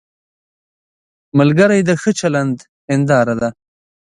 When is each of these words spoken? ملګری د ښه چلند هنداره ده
ملګری 1.39 1.79
د 1.85 1.91
ښه 2.01 2.11
چلند 2.19 2.57
هنداره 2.91 3.35
ده 3.41 3.49